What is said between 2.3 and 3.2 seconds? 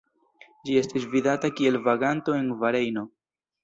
en Barejno.